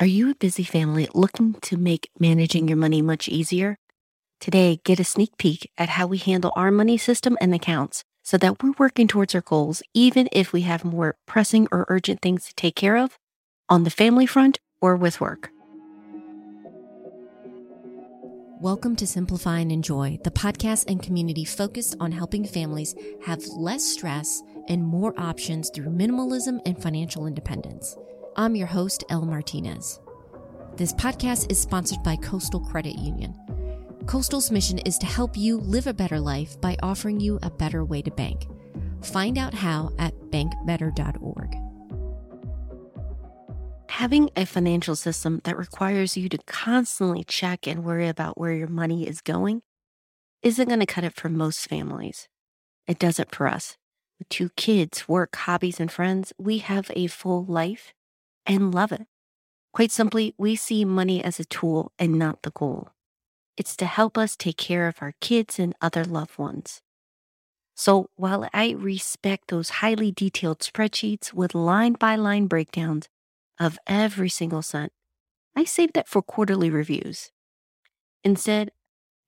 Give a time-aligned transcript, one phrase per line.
[0.00, 3.78] Are you a busy family looking to make managing your money much easier?
[4.38, 8.38] Today, get a sneak peek at how we handle our money system and accounts so
[8.38, 12.44] that we're working towards our goals, even if we have more pressing or urgent things
[12.44, 13.18] to take care of
[13.68, 15.50] on the family front or with work.
[18.60, 22.94] Welcome to Simplify and Enjoy, the podcast and community focused on helping families
[23.26, 27.96] have less stress and more options through minimalism and financial independence.
[28.38, 29.98] I'm your host, Elle Martinez.
[30.76, 33.34] This podcast is sponsored by Coastal Credit Union.
[34.06, 37.84] Coastal's mission is to help you live a better life by offering you a better
[37.84, 38.46] way to bank.
[39.02, 41.56] Find out how at bankbetter.org.
[43.88, 48.68] Having a financial system that requires you to constantly check and worry about where your
[48.68, 49.62] money is going
[50.44, 52.28] isn't going to cut it for most families.
[52.86, 53.76] It does it for us.
[54.20, 57.94] With two kids, work, hobbies, and friends, we have a full life
[58.48, 59.06] and love it.
[59.72, 62.88] Quite simply, we see money as a tool and not the goal.
[63.56, 66.80] It's to help us take care of our kids and other loved ones.
[67.76, 73.08] So while I respect those highly detailed spreadsheets with line by line breakdowns
[73.60, 74.92] of every single cent,
[75.54, 77.30] I save that for quarterly reviews.
[78.24, 78.70] Instead,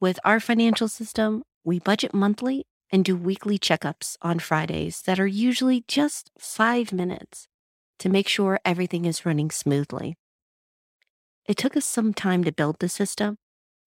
[0.01, 5.27] with our financial system, we budget monthly and do weekly checkups on Fridays that are
[5.27, 7.47] usually just five minutes
[8.01, 10.17] to make sure everything is running smoothly.
[11.47, 13.37] It took us some time to build the system,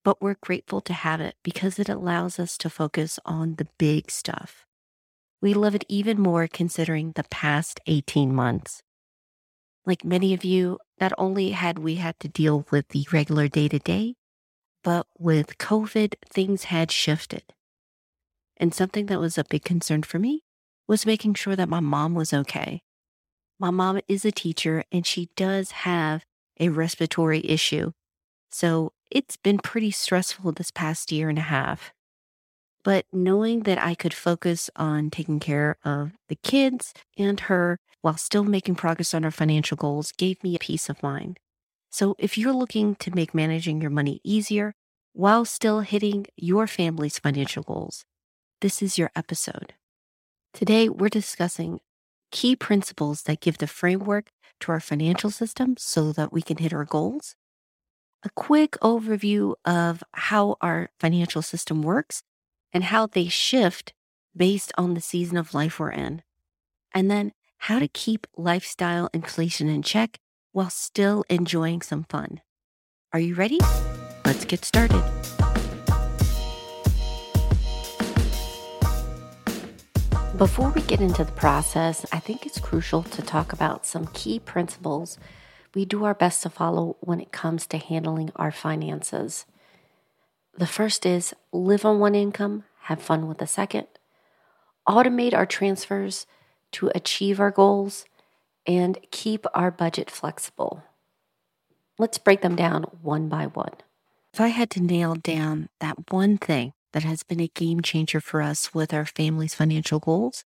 [0.04, 4.10] but we're grateful to have it because it allows us to focus on the big
[4.10, 4.64] stuff.
[5.42, 8.82] We love it even more considering the past 18 months.
[9.84, 13.68] Like many of you, not only had we had to deal with the regular day
[13.68, 14.14] to day,
[14.84, 17.42] but with COVID, things had shifted.
[18.56, 20.44] And something that was a big concern for me
[20.86, 22.83] was making sure that my mom was okay.
[23.64, 26.26] My mom is a teacher and she does have
[26.60, 27.92] a respiratory issue.
[28.50, 31.94] So it's been pretty stressful this past year and a half.
[32.82, 38.18] But knowing that I could focus on taking care of the kids and her while
[38.18, 41.40] still making progress on our financial goals gave me a peace of mind.
[41.90, 44.74] So if you're looking to make managing your money easier
[45.14, 48.04] while still hitting your family's financial goals,
[48.60, 49.72] this is your episode.
[50.52, 51.80] Today, we're discussing
[52.34, 54.26] key principles that give the framework
[54.58, 57.36] to our financial system so that we can hit our goals,
[58.24, 62.24] a quick overview of how our financial system works
[62.72, 63.94] and how they shift
[64.36, 66.22] based on the season of life we're in,
[66.92, 70.18] and then how to keep lifestyle inflation in check
[70.50, 72.40] while still enjoying some fun.
[73.12, 73.60] Are you ready?
[74.24, 75.04] Let's get started.
[80.44, 84.38] Before we get into the process, I think it's crucial to talk about some key
[84.38, 85.18] principles
[85.74, 89.46] we do our best to follow when it comes to handling our finances.
[90.58, 93.86] The first is live on one income, have fun with the second,
[94.86, 96.26] automate our transfers
[96.72, 98.04] to achieve our goals,
[98.66, 100.82] and keep our budget flexible.
[101.98, 103.72] Let's break them down one by one.
[104.34, 108.20] If I had to nail down that one thing that has been a game changer
[108.20, 110.44] for us with our family's financial goals.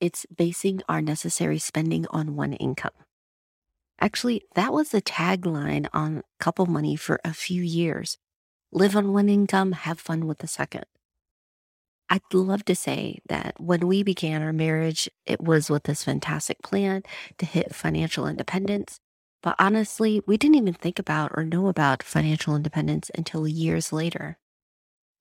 [0.00, 2.90] It's basing our necessary spending on one income.
[4.00, 8.18] Actually, that was the tagline on couple money for a few years.
[8.72, 10.84] Live on one income, have fun with the second.
[12.10, 16.60] I'd love to say that when we began our marriage, it was with this fantastic
[16.60, 17.04] plan
[17.38, 18.98] to hit financial independence.
[19.44, 24.38] But honestly, we didn't even think about or know about financial independence until years later.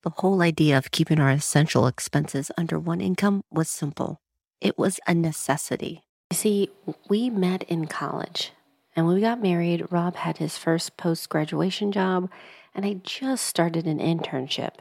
[0.08, 4.22] The whole idea of keeping our essential expenses under one income was simple.
[4.62, 6.06] It was a necessity.
[6.32, 6.70] You see,
[7.10, 8.54] we met in college,
[8.96, 12.32] and when we got married, Rob had his first post graduation job,
[12.74, 14.76] and I just started an internship,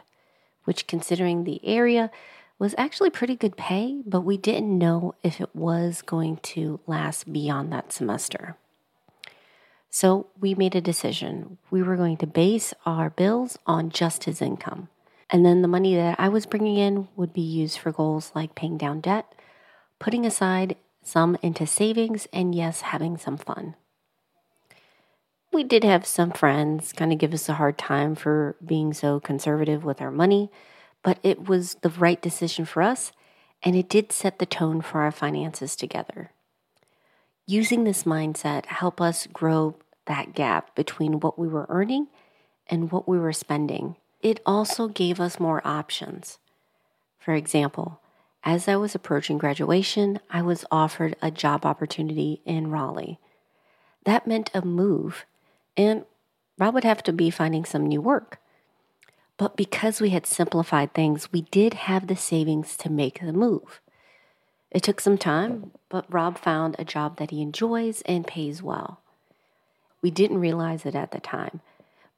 [0.62, 2.12] which, considering the area,
[2.60, 7.32] was actually pretty good pay, but we didn't know if it was going to last
[7.32, 8.56] beyond that semester.
[9.90, 11.58] So we made a decision.
[11.68, 14.88] We were going to base our bills on just his income.
[15.30, 18.54] And then the money that I was bringing in would be used for goals like
[18.54, 19.34] paying down debt,
[19.98, 23.74] putting aside some into savings, and yes, having some fun.
[25.52, 29.20] We did have some friends kind of give us a hard time for being so
[29.20, 30.50] conservative with our money,
[31.02, 33.12] but it was the right decision for us,
[33.62, 36.32] and it did set the tone for our finances together.
[37.46, 39.76] Using this mindset helped us grow
[40.06, 42.08] that gap between what we were earning
[42.68, 43.96] and what we were spending
[44.26, 46.40] it also gave us more options.
[47.20, 48.00] For example,
[48.42, 53.20] as I was approaching graduation, I was offered a job opportunity in Raleigh.
[54.04, 55.26] That meant a move,
[55.76, 56.04] and
[56.58, 58.40] Rob would have to be finding some new work.
[59.36, 63.80] But because we had simplified things, we did have the savings to make the move.
[64.72, 68.98] It took some time, but Rob found a job that he enjoys and pays well.
[70.02, 71.60] We didn't realize it at the time,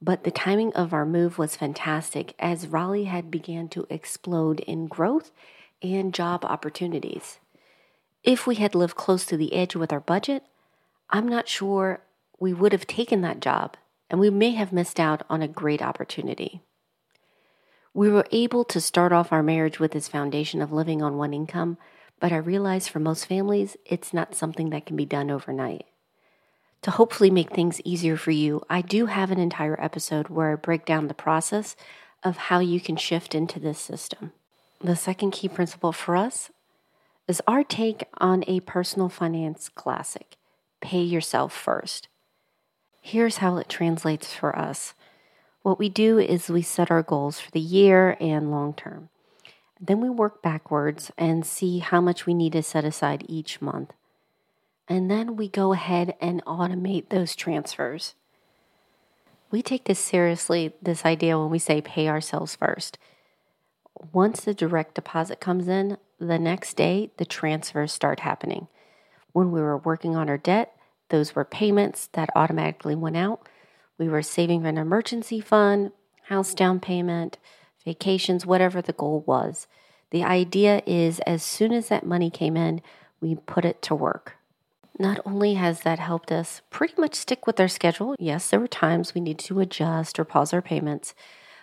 [0.00, 4.86] but the timing of our move was fantastic as Raleigh had began to explode in
[4.86, 5.30] growth
[5.82, 7.38] and job opportunities.
[8.22, 10.44] If we had lived close to the edge with our budget,
[11.10, 12.00] I'm not sure
[12.38, 13.76] we would have taken that job
[14.10, 16.62] and we may have missed out on a great opportunity.
[17.92, 21.34] We were able to start off our marriage with this foundation of living on one
[21.34, 21.78] income,
[22.20, 25.86] but I realize for most families, it's not something that can be done overnight.
[26.82, 30.54] To hopefully make things easier for you, I do have an entire episode where I
[30.54, 31.74] break down the process
[32.22, 34.32] of how you can shift into this system.
[34.80, 36.50] The second key principle for us
[37.26, 40.36] is our take on a personal finance classic
[40.80, 42.06] pay yourself first.
[43.00, 44.94] Here's how it translates for us.
[45.62, 49.08] What we do is we set our goals for the year and long term.
[49.80, 53.92] Then we work backwards and see how much we need to set aside each month.
[54.88, 58.14] And then we go ahead and automate those transfers.
[59.50, 62.98] We take this seriously, this idea when we say pay ourselves first.
[64.12, 68.68] Once the direct deposit comes in, the next day the transfers start happening.
[69.32, 70.74] When we were working on our debt,
[71.10, 73.46] those were payments that automatically went out.
[73.98, 75.92] We were saving for an emergency fund,
[76.24, 77.38] house down payment,
[77.84, 79.66] vacations, whatever the goal was.
[80.10, 82.80] The idea is as soon as that money came in,
[83.20, 84.37] we put it to work.
[84.98, 88.66] Not only has that helped us pretty much stick with our schedule, yes, there were
[88.66, 91.14] times we needed to adjust or pause our payments,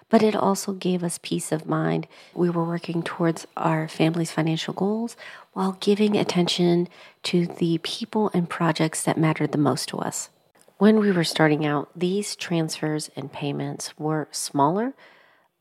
[0.09, 2.07] but it also gave us peace of mind.
[2.33, 5.17] We were working towards our family's financial goals
[5.51, 6.87] while giving attention
[7.23, 10.29] to the people and projects that mattered the most to us.
[10.77, 14.93] When we were starting out, these transfers and payments were smaller,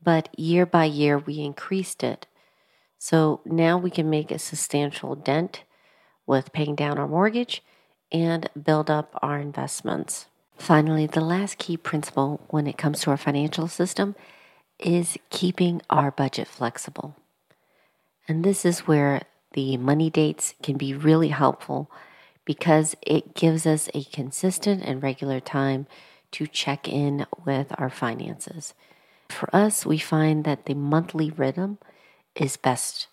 [0.01, 2.25] but year by year we increased it.
[2.99, 5.63] So now we can make a substantial dent
[6.25, 7.61] with paying down our mortgage
[8.11, 10.27] and build up our investments.
[10.57, 14.15] Finally, the last key principle when it comes to our financial system
[14.79, 17.15] is keeping our budget flexible.
[18.27, 19.23] And this is where
[19.53, 21.89] the money dates can be really helpful
[22.43, 25.87] because it gives us a consistent and regular time
[26.31, 28.73] to check in with our finances.
[29.29, 31.79] For us, we find that the monthly rhythm
[32.35, 33.07] is best.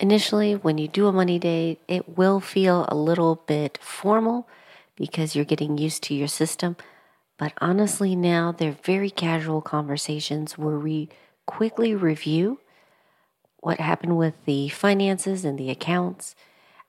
[0.00, 4.48] Initially, when you do a money date, it will feel a little bit formal
[4.96, 6.76] because you're getting used to your system.
[7.38, 11.08] But honestly, now they're very casual conversations where we
[11.46, 12.60] quickly review
[13.60, 16.34] what happened with the finances and the accounts.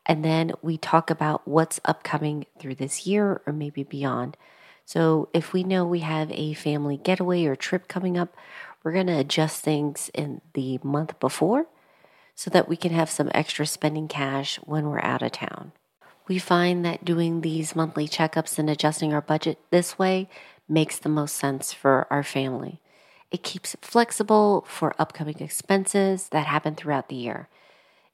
[0.05, 4.35] And then we talk about what's upcoming through this year or maybe beyond.
[4.83, 8.35] So if we know we have a family getaway or trip coming up,
[8.83, 11.67] we're going to adjust things in the month before
[12.35, 15.71] so that we can have some extra spending cash when we're out of town.
[16.27, 20.27] We find that doing these monthly checkups and adjusting our budget this way
[20.67, 22.81] makes the most sense for our family.
[23.31, 27.47] It keeps it flexible for upcoming expenses that happen throughout the year.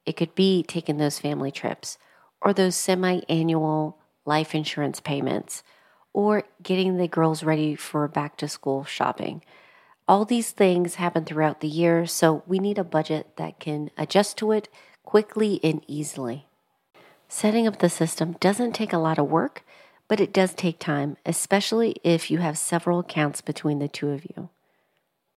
[0.06, 1.97] It could be taking those family trips
[2.41, 5.63] or those semi annual life insurance payments
[6.13, 9.41] or getting the girls ready for back to school shopping.
[10.08, 14.38] All these things happen throughout the year, so we need a budget that can adjust
[14.38, 14.67] to it
[15.03, 16.48] quickly and easily.
[17.27, 19.63] Setting up the system doesn't take a lot of work,
[20.08, 24.25] but it does take time, especially if you have several accounts between the two of
[24.25, 24.50] you.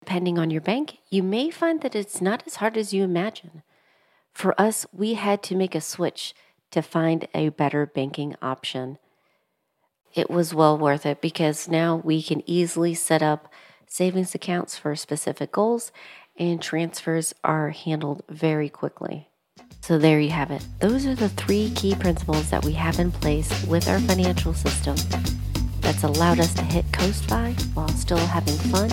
[0.00, 3.62] Depending on your bank, you may find that it's not as hard as you imagine.
[4.32, 6.34] For us, we had to make a switch
[6.72, 8.98] to find a better banking option.
[10.12, 13.52] It was well worth it because now we can easily set up
[13.94, 15.92] savings accounts for specific goals
[16.36, 19.28] and transfers are handled very quickly.
[19.82, 20.66] So, there you have it.
[20.80, 24.96] Those are the three key principles that we have in place with our financial system
[25.80, 28.90] that's allowed us to hit Coast FI while still having fun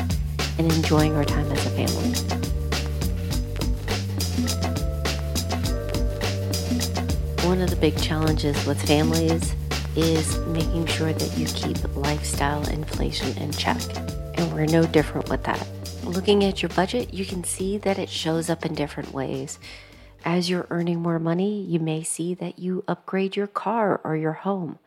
[0.60, 2.12] and enjoying our time as a family.
[7.48, 9.56] One of the big challenges with families
[9.96, 13.80] is making sure that you keep lifestyle inflation in check.
[14.42, 15.68] And we're no different with that.
[16.04, 19.60] Looking at your budget, you can see that it shows up in different ways.
[20.26, 24.34] As you're earning more money, you may see that you upgrade your car or your
[24.34, 24.80] home.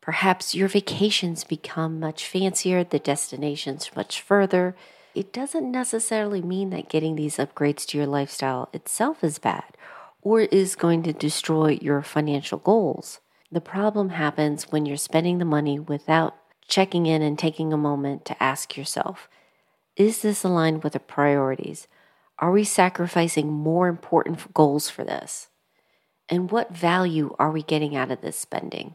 [0.00, 4.76] Perhaps your vacations become much fancier, the destinations much further.
[5.12, 9.76] It doesn't necessarily mean that getting these upgrades to your lifestyle itself is bad
[10.22, 13.18] or is going to destroy your financial goals.
[13.50, 16.36] The problem happens when you're spending the money without
[16.70, 19.28] checking in and taking a moment to ask yourself
[19.96, 21.88] Is this aligned with the priorities?
[22.38, 25.48] Are we sacrificing more important goals for this?
[26.28, 28.94] And what value are we getting out of this spending?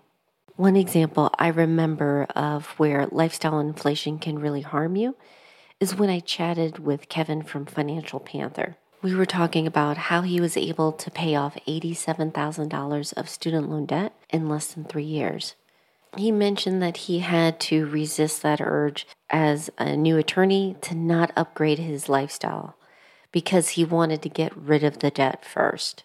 [0.55, 5.15] One example I remember of where lifestyle inflation can really harm you
[5.81, 8.77] is when I chatted with Kevin from Financial Panther.
[9.01, 13.85] We were talking about how he was able to pay off $87,000 of student loan
[13.85, 15.55] debt in less than three years.
[16.17, 21.31] He mentioned that he had to resist that urge as a new attorney to not
[21.35, 22.77] upgrade his lifestyle
[23.31, 26.03] because he wanted to get rid of the debt first.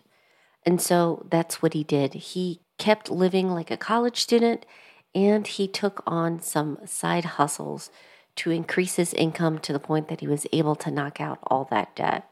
[0.66, 2.14] And so that's what he did.
[2.14, 4.66] He kept living like a college student
[5.14, 7.90] and he took on some side hustles
[8.36, 11.68] to increase his income to the point that he was able to knock out all
[11.70, 12.28] that debt.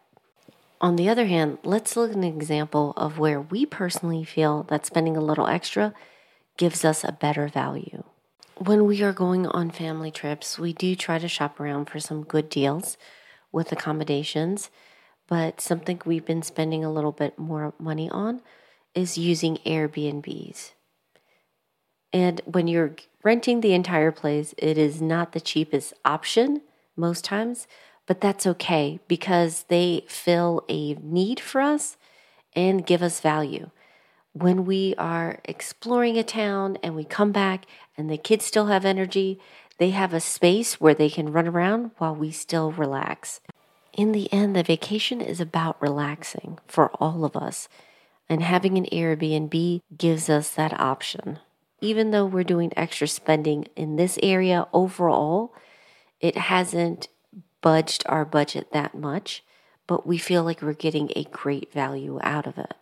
[0.81, 4.87] On the other hand, let's look at an example of where we personally feel that
[4.87, 5.93] spending a little extra
[6.59, 8.05] gives us a better value.
[8.59, 12.25] When we are going on family trips, we do try to shop around for some
[12.25, 12.99] good deals
[13.51, 14.69] with accommodations,
[15.27, 18.43] but something we've been spending a little bit more money on
[18.95, 20.73] is using Airbnbs.
[22.13, 26.63] And when you're renting the entire place, it is not the cheapest option
[26.97, 27.69] most times,
[28.07, 31.97] but that's okay because they fill a need for us
[32.55, 33.71] and give us value.
[34.33, 37.67] When we are exploring a town and we come back
[37.97, 39.41] and the kids still have energy,
[39.79, 43.41] they have a space where they can run around while we still relax.
[43.93, 47.69] In the end, the vacation is about relaxing for all of us,
[48.29, 51.41] and having an Airbnb gives us that option
[51.81, 55.55] even though we're doing extra spending in this area overall,
[56.21, 57.09] it hasn't
[57.61, 59.45] budged our budget that much,
[59.87, 62.75] but we feel like we're getting a great value out of it.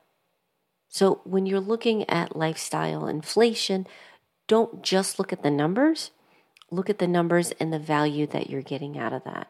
[0.97, 3.87] So when you're looking at lifestyle inflation,
[4.47, 6.11] don't just look at the numbers,
[6.71, 9.49] look at the numbers and the value that you're getting out of that.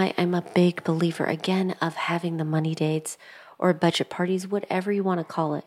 [0.00, 3.16] I, am a big believer, again, of having the money dates
[3.56, 5.64] or budget parties, whatever you want to call it,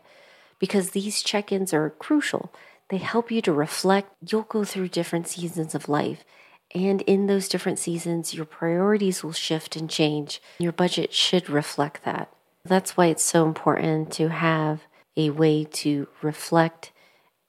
[0.59, 2.53] because these check ins are crucial.
[2.89, 4.11] They help you to reflect.
[4.29, 6.25] You'll go through different seasons of life.
[6.75, 10.41] And in those different seasons, your priorities will shift and change.
[10.59, 12.29] Your budget should reflect that.
[12.65, 14.81] That's why it's so important to have
[15.15, 16.91] a way to reflect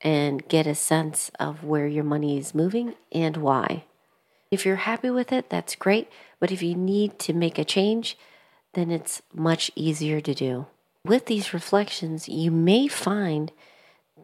[0.00, 3.84] and get a sense of where your money is moving and why.
[4.50, 6.08] If you're happy with it, that's great.
[6.38, 8.16] But if you need to make a change,
[8.74, 10.66] then it's much easier to do.
[11.04, 13.50] With these reflections, you may find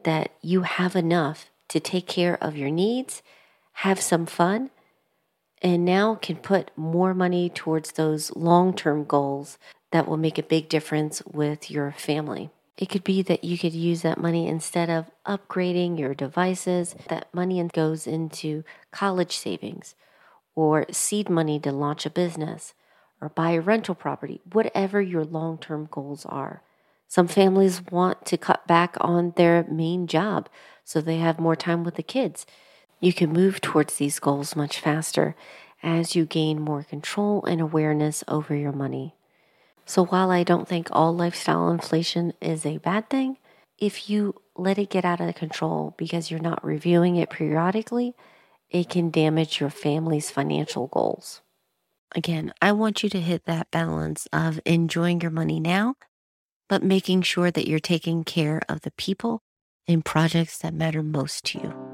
[0.05, 3.23] that you have enough to take care of your needs,
[3.73, 4.71] have some fun,
[5.63, 9.59] and now can put more money towards those long term goals
[9.93, 12.51] that will make a big difference with your family.
[12.81, 17.33] It could be that you could use that money instead of upgrading your devices, that
[17.35, 19.95] money goes into college savings
[20.55, 22.73] or seed money to launch a business
[23.21, 26.63] or buy a rental property, whatever your long term goals are.
[27.07, 30.49] Some families want to cut back on their main job
[30.83, 32.47] so they have more time with the kids.
[32.99, 35.37] You can move towards these goals much faster
[35.83, 39.17] as you gain more control and awareness over your money.
[39.91, 43.39] So, while I don't think all lifestyle inflation is a bad thing,
[43.77, 48.15] if you let it get out of control because you're not reviewing it periodically,
[48.71, 51.41] it can damage your family's financial goals.
[52.15, 55.97] Again, I want you to hit that balance of enjoying your money now
[56.71, 59.43] but making sure that you're taking care of the people
[59.89, 61.90] and projects that matter most to you.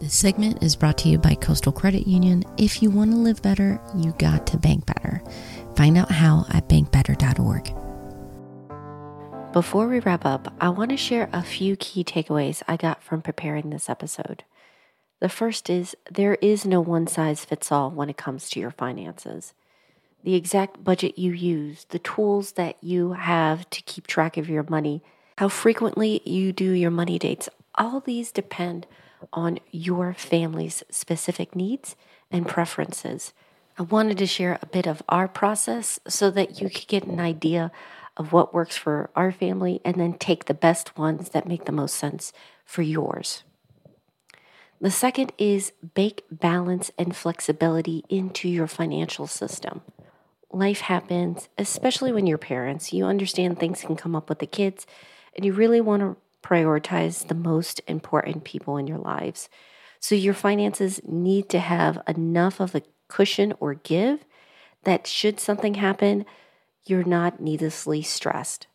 [0.00, 2.44] This segment is brought to you by Coastal Credit Union.
[2.56, 5.20] If you want to live better, you got to bank better.
[5.74, 7.74] Find out how at bankbetter.org.
[9.52, 13.22] Before we wrap up, I want to share a few key takeaways I got from
[13.22, 14.44] preparing this episode.
[15.18, 18.70] The first is there is no one size fits all when it comes to your
[18.70, 19.52] finances
[20.24, 24.64] the exact budget you use, the tools that you have to keep track of your
[24.68, 25.02] money,
[25.38, 28.86] how frequently you do your money dates, all these depend
[29.32, 31.96] on your family's specific needs
[32.30, 33.32] and preferences.
[33.78, 37.20] I wanted to share a bit of our process so that you could get an
[37.20, 37.70] idea
[38.16, 41.72] of what works for our family and then take the best ones that make the
[41.72, 42.32] most sense
[42.64, 43.44] for yours.
[44.80, 49.82] The second is bake balance and flexibility into your financial system
[50.52, 52.92] life happens, especially when you're parents.
[52.92, 54.86] You understand things can come up with the kids,
[55.34, 56.16] and you really want to
[56.48, 59.48] prioritize the most important people in your lives.
[60.00, 64.24] So your finances need to have enough of a cushion or give
[64.84, 66.24] that should something happen,
[66.86, 68.66] you're not needlessly stressed.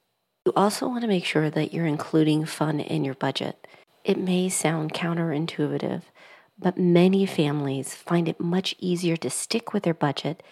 [0.46, 3.66] You also want to make sure that you're including fun in your budget.
[4.04, 6.02] It may sound counterintuitive,
[6.60, 10.44] but many families find it much easier to stick with their budget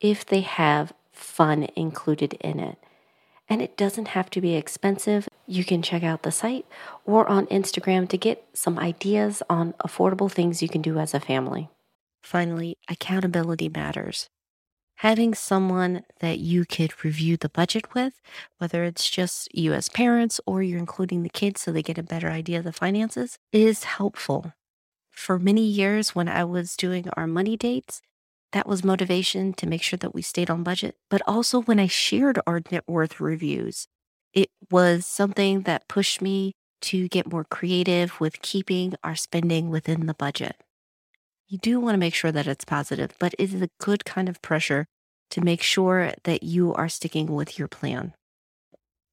[0.00, 2.76] if they have fun included in it.
[3.48, 5.28] And it doesn't have to be expensive.
[5.46, 6.66] You can check out the site
[7.04, 11.20] or on Instagram to get some ideas on affordable things you can do as a
[11.20, 11.68] family.
[12.22, 14.28] Finally, accountability matters.
[15.00, 18.14] Having someone that you could review the budget with,
[18.58, 22.02] whether it's just you as parents or you're including the kids so they get a
[22.02, 24.54] better idea of the finances, is helpful.
[25.10, 28.00] For many years, when I was doing our money dates,
[28.56, 30.96] that was motivation to make sure that we stayed on budget.
[31.10, 33.86] But also when I shared our net worth reviews,
[34.32, 40.06] it was something that pushed me to get more creative with keeping our spending within
[40.06, 40.56] the budget.
[41.46, 44.26] You do want to make sure that it's positive, but it is a good kind
[44.26, 44.86] of pressure
[45.32, 48.14] to make sure that you are sticking with your plan.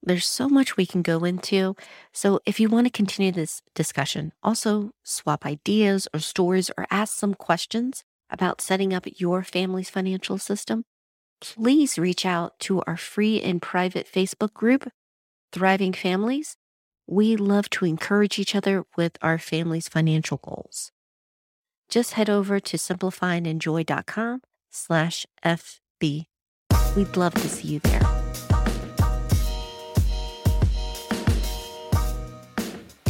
[0.02, 1.76] There's so much we can go into.
[2.14, 7.18] So, if you want to continue this discussion, also swap ideas or stories or ask
[7.18, 10.84] some questions, about setting up your family's financial system,
[11.40, 14.90] please reach out to our free and private Facebook group,
[15.52, 16.58] Thriving Families.
[17.08, 20.92] We love to encourage each other with our family's financial goals.
[21.90, 26.25] Just head over to simplifyandenjoy.com slash FB.
[26.96, 28.02] We'd love to see you there.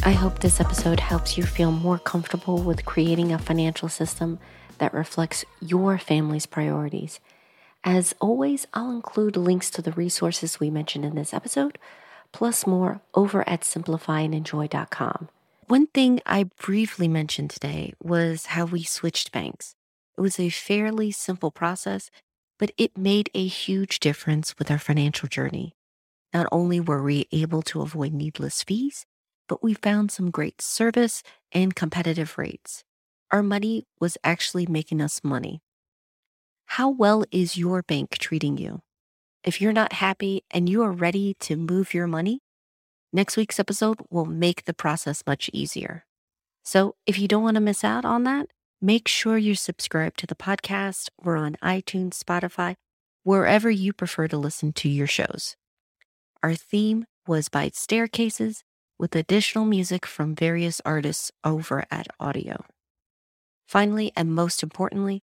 [0.06, 4.38] I hope this episode helps you feel more comfortable with creating a financial system
[4.84, 7.22] that reflects your family's priorities.
[7.86, 11.78] As always, I'll include links to the resources we mentioned in this episode,
[12.34, 15.30] plus more over at simplifyandenjoy.com.
[15.68, 19.76] One thing I briefly mentioned today was how we switched banks.
[20.18, 22.12] It was a fairly simple process,
[22.60, 25.78] but it made a huge difference with our financial journey.
[26.34, 29.06] Not only were we able to avoid needless fees,
[29.48, 31.24] but we found some great service
[31.54, 32.84] and competitive rates
[33.34, 35.60] our money was actually making us money.
[36.68, 38.84] How well is your bank treating you?
[39.44, 42.42] If you're not happy and you are ready to move your money,
[43.12, 46.06] next week's episode will make the process much easier.
[46.64, 50.28] So if you don't want to miss out on that, make sure you subscribe to
[50.28, 51.10] the podcast.
[51.20, 52.76] We're on iTunes, Spotify,
[53.24, 55.56] wherever you prefer to listen to your shows.
[56.44, 58.64] Our theme was by Staircases
[59.00, 62.64] with additional music from various artists over at Audio.
[63.68, 65.22] Finally, and most importantly,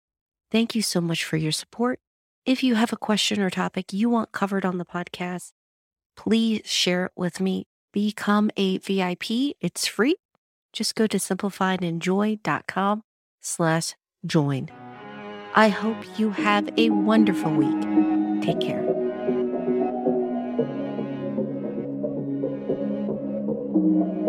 [0.51, 1.99] thank you so much for your support.
[2.45, 5.51] If you have a question or topic you want covered on the podcast,
[6.15, 7.65] please share it with me.
[7.93, 9.55] Become a VIP.
[9.59, 10.15] It's free.
[10.71, 13.03] Just go to simplifyandenjoy.com
[13.41, 13.95] slash
[14.25, 14.69] join.
[15.55, 18.43] I hope you have a wonderful week.
[18.43, 18.87] Take care.
[23.77, 24.26] Thank you.